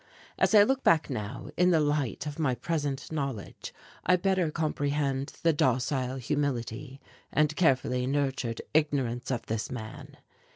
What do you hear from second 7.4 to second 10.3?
carefully nurtured ignorance of this man.